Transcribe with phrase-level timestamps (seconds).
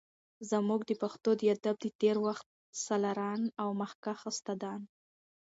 [0.49, 2.45] زمونږ د پښتو د ادب د تیر وخت
[2.85, 4.81] سالاران او مخکښ استادان